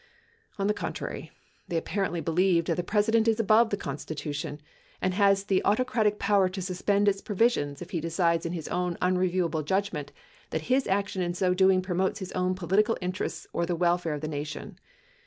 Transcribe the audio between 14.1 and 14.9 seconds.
of the Nation.